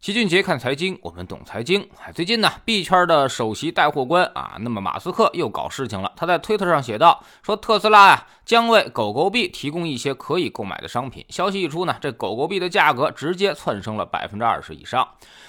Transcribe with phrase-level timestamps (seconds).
[0.00, 1.84] 齐俊杰看财经，我们懂财经。
[2.14, 6.12] 最近呢，币圈的首席带货官啊，那么马斯克又搞事情了。
[6.14, 15.06] 他在推特上写道：“说特斯拉呀，将为狗狗币提供一些可以购买的商品。”消息一出呢，这狗狗币的价格直接窜升了百分之二十以上。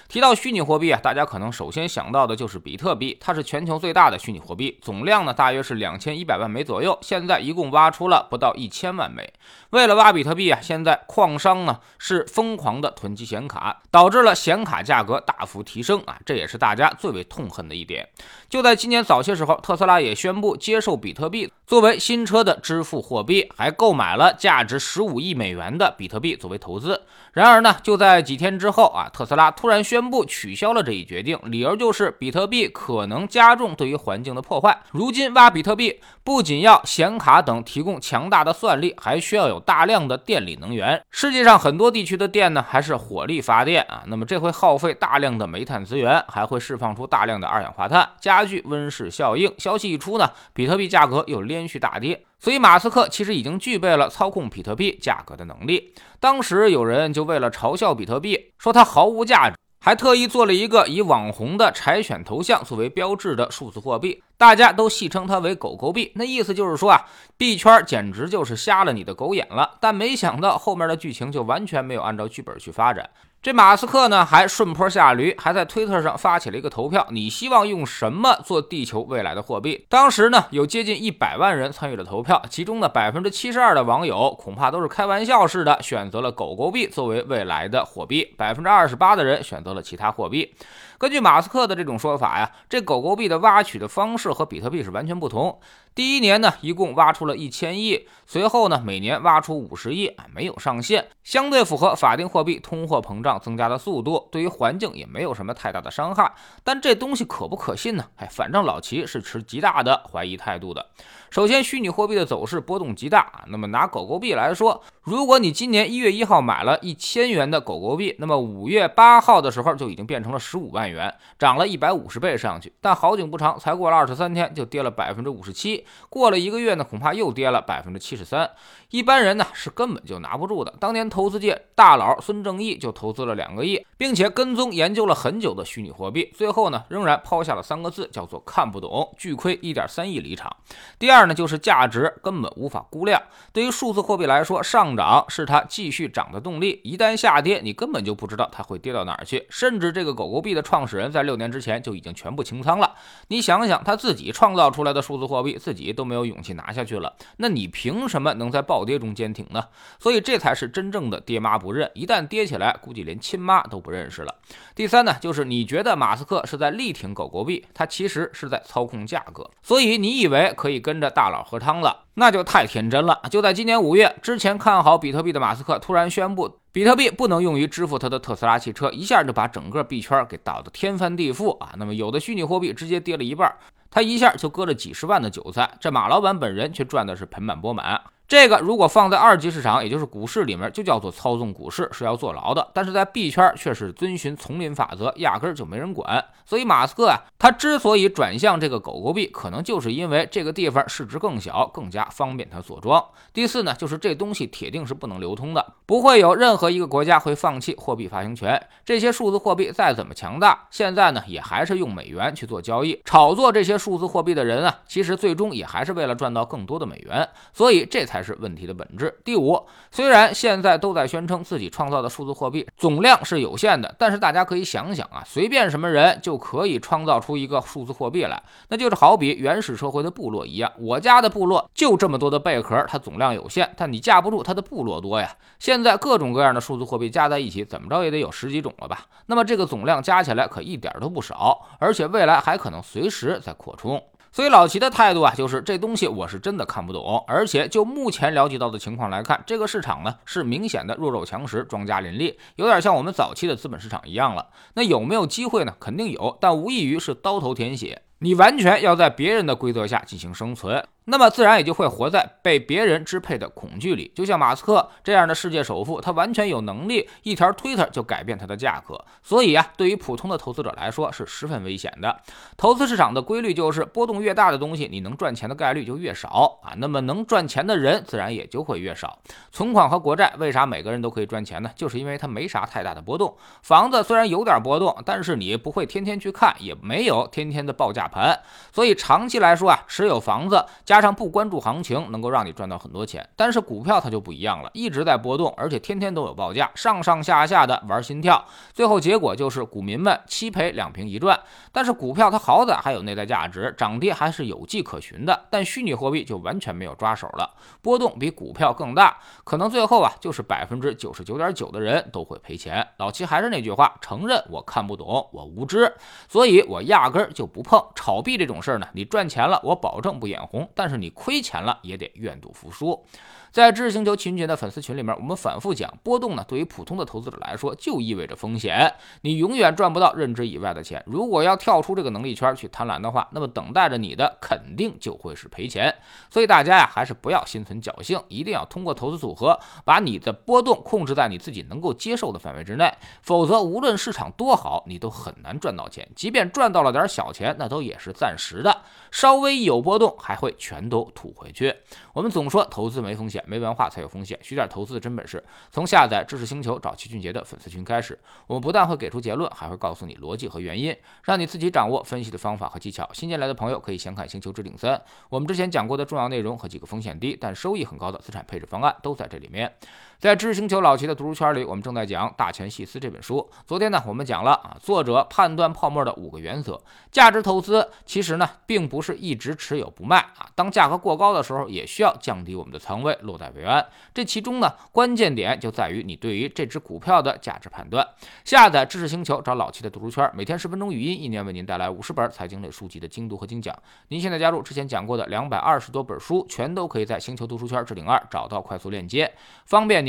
[0.08, 9.32] 提到虚拟货币啊，大家可能首先想到的就是比特币，它是全球最大的虚拟货币，总量呢大约是两千一百万枚左右，现在一共挖出了不到一千万枚。
[9.70, 18.08] 为了挖比特币啊，现在矿商呢是疯狂的囤积显卡，导致了显卡价格大幅提升啊，这也是大家最为痛恨的一点。
[18.48, 27.02] 就在今年早些时候，特斯拉也宣布接受比特币作为新车的支付货币，还购买了价值十五亿美元的比特币作为投资。
[27.34, 34.82] 然而呢，就在几天之后啊，特斯拉突然宣布取消了这一决定，理由就是比特币可能加重对于环境的破坏。
[34.92, 41.00] 如今挖比特币不仅要显卡等提供强大的算力，还需要有大量的电力能源。
[41.12, 49.52] 世界上很多地区的电呢，还是火力发电啊，那么这会耗费大量的煤炭资源，还会释放出大量的二氧化碳，加剧温室效应。
[49.58, 52.24] 消息一出呢，比特币价格又连续大跌。
[52.38, 55.96] 所以，马斯克其实已经具备了操控比特币价格的能力。
[56.20, 66.12] 当时有人就为了嘲笑比特币，说它毫无价值，还特意做了一个以网红的柴犬头像作为标志的数字货币，大家都戏称它为“狗狗币”。
[66.16, 67.04] 那意思就是说啊，
[67.36, 69.78] 币圈简直就是瞎了你的狗眼了。
[69.80, 73.10] 但没想到后面的剧情就完全没有按照剧本去发展。
[73.42, 79.86] 这马斯克呢，还顺坡下驴，还在推特上发起了一个投票，你希望用什么做地球未来的货币？
[79.88, 90.54] 当时呢，有接近一百万人参与了投票，其中呢，百分之七十二的网友恐怕都是开玩笑似的选择了狗狗币作为未来的货币，百分之二十八的人选择了其他货币。
[91.00, 95.58] 根据马斯克的这种说法呀，这狗狗币的挖取的方式和比特币是完全不同。
[95.96, 106.34] 第一年呢，一共挖出了一千亿，随后呢，每年挖出五十亿，没有上限，相对符合法定货币通货膨胀增加的速度，对于环境也没有什么太大的伤害。
[106.66, 108.04] 但这东西可不可信呢？
[108.18, 110.86] 哎，反正老齐是持极大的怀疑态度的。
[111.30, 113.44] 首先，虚拟货币的走势波动极大啊。
[113.48, 122.72] 那么拿狗狗币来说，如果你今年一月一号买了一千元的狗狗币，那么五月八号的时候就已经变成了十五万元，涨了一百五十倍上去。
[122.82, 128.50] 但好景不长，才过了二十三天就跌了百分之五十七，过了一个月呢，恐怕又跌了百分之七十三。
[128.90, 130.74] 一般人呢是根本就拿不住的。
[130.80, 140.52] 当年投资界大佬孙正义就投资了两个亿，并且跟踪研究了很久的虚拟货币，最后呢仍然抛下了三个字，叫做看不懂，巨亏一点三亿离场。
[140.98, 143.22] 第二呢就是价值根本无法估量。
[143.54, 149.46] 对于数字货币来说，上涨是它继续涨的动力，一旦下跌，你根本就不知道它会跌到哪儿去。
[149.52, 152.96] 甚至这个狗狗币的创创始人在六年之前就已经全部清仓了。
[153.28, 159.62] 你想想，他自己创造出来的数字货币，自己都没有勇气拿下去了，那你凭什么能在暴跌中坚挺呢？
[160.00, 164.34] 所以这才是真正的爹妈不认，一旦跌起来，估计连亲妈都不认识了。
[164.74, 173.18] 第三呢，就是你觉得马斯克是在力挺狗狗币，他其实是在操控价格，所以你以为可以跟着大佬喝汤了，那就太天真了。
[173.32, 181.74] 就在今年五月之前看好比特币的马斯克，突然宣布比特币不能用于支付他的特斯拉汽车，一下就把整个币圈给倒得天翻地覆啊！
[181.78, 183.52] 那么有的虚拟货币直接跌了一半，
[183.90, 188.00] 他一下就割了几十万的韭菜，这马老板本人却赚的是盆满钵满。
[188.30, 192.70] 这个如果放在二级市场，也就是股市里面，就叫做操纵股市，是要坐牢的。
[192.76, 196.24] 但是在币圈却是遵循丛林法则，压根儿就没人管。
[196.46, 203.04] 所以马斯克啊，他之所以转向这个狗狗币，可能就是因为这个地方市值更小，更加方便他锁庄。
[203.34, 208.62] 第四呢，就是这东西铁定是不能流通的，不会有任何一个国家会放弃货币发行权。
[208.86, 217.28] 这些数字货币再怎么强大，现在呢也还是用美元去做交易，炒作这些数字货币的人啊，其实最终也还是为了赚到更多的美元。
[217.52, 218.19] 所以这才。
[218.20, 219.18] 才是问题的本质。
[219.24, 230.70] 第五，虽然现在都在宣称自己创造的数字货币总量是有限的，但是大家可以想想啊，随便什么人就可以创造出一个数字货币来，那就是好比原始社会的部落一样。
[230.78, 235.34] 我家的部落就这么多的贝壳，它总量有限，但你架不住它的部落多呀。
[235.60, 239.06] 现在各种各样的数字货币加在一起，怎么着也得有十几种了吧？
[239.28, 244.04] 那么这个总量加起来可一点都不少，而且未来还可能随时在扩充。
[244.32, 254.48] 所以老齐的态度啊，就是这东西我是真的看不懂，而且就目前了解到的情况来看，这个市场呢是明显的弱肉强食，庄家林立，有点像我们早期的资本市场一样了。
[254.76, 255.74] 那有没有机会呢？
[255.80, 260.86] 肯定有，但无异于是刀头舔血，你完全要在别人的规则下进行生存。
[261.10, 264.12] 那么自然也就会活在被别人支配的恐惧里。
[264.16, 269.04] 就像马斯克这样的世界首富，他完全有能力一条推特就改变它的价格。
[269.24, 272.16] 所以啊，对于普通的投资者来说是十分危险的。
[272.56, 276.74] 投资市场的规律就是波动越大的东西，你能赚钱的概率就越少啊。
[276.78, 279.20] 那么能赚钱的人自然也就会越少。
[279.52, 281.72] 存款和国债为啥每个人都可以赚钱呢？
[281.76, 283.36] 就是因为它没啥太大的波动。
[283.64, 288.40] 房子虽然有点波动，但是你不会天天去看，也没有天天的报价盘。
[288.72, 293.26] 所以长期来说啊，持有房子加加上不关注行情，能够让你赚到很多钱。
[293.38, 298.44] 但是股票它就不一样了，一直在波动，而且天天都有报价，上上下下的玩心跳，
[298.74, 301.40] 最后结果就是股民们七赔两平一赚。
[301.72, 305.46] 但是股票它好歹还有内在价值，涨跌还是有迹可循的。
[305.50, 307.50] 但虚拟货币就完全没有抓手了，
[307.82, 312.86] 波动比股票更大，可能最后啊就是百分之九十九点九的人都会赔钱。
[312.98, 315.96] 老齐还是那句话，承认我看不懂，我无知，
[316.28, 318.86] 所以我压根儿就不碰炒币这种事儿呢。
[318.92, 323.04] 你赚钱了，我保证不眼红；但是你亏钱了，也得愿赌服输。
[323.52, 331.04] 在知识星球群群的粉丝群里面，我们反复讲，波动呢对于普通的投资者来说就意味着风险，你永远赚不到认知以外的钱。
[331.06, 335.94] 如果要跳出这个能力圈去贪婪的话，那么等待着你的肯定就会是赔钱。
[336.30, 342.94] 所以大家呀，还是不要心存侥幸，一定要通过投资组合把你的波动控制在你自己能够接受的范围之内，
[343.24, 346.08] 否则无论市场多好，你都很难赚到钱。
[346.16, 351.74] 即便赚到了点小钱，那都也是暂时的，稍微有波动还会全都吐回去。
[352.14, 353.44] 我们总说投资没风险。
[353.48, 355.44] 没文化才有风险，学点投资的真本事。
[355.72, 363.10] 从下载知识星球找齐俊杰的粉丝群开始，我们不但会给出结论，还会告诉你逻辑和原因，让你自己掌握分析的方法和技巧。
[363.12, 364.96] 新进来的朋友可以先看《星球置顶三》，
[365.30, 369.74] 我们之前讲过的重要内容和几个风险低但收益很高的资产配置方案都在这里面。
[370.20, 373.50] 在知识星球老齐的读书圈里，我们正在讲《大权细思》这本书。
[373.66, 376.78] 昨天呢，我们讲了啊，作者判断泡沫的五个原则。
[377.10, 383.88] 价值投资其实呢，并不是一直持有不卖啊，当价格过高的时候，也需要降低我们的仓位，落袋为安。
[384.14, 388.06] 这其中呢，关键点就在于你对于这只股票的价值判断。
[388.44, 393.74] 下载知识星球，找老齐的读书圈，每天十分钟语音，一年为您带来五十本财经类书籍的精读和精讲。
[394.10, 399.34] 您现在加入之前讲过的两百二十多本书，全都可以在星球读书圈置顶二找到快速链接，
[399.64, 400.04] 方便